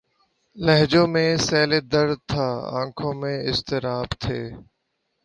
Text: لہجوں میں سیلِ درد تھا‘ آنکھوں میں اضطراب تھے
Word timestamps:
لہجوں 0.57 1.05
میں 1.07 1.29
سیلِ 1.37 1.71
درد 1.91 2.17
تھا‘ 2.29 2.47
آنکھوں 2.79 3.13
میں 3.21 3.37
اضطراب 3.49 4.07
تھے 4.19 4.39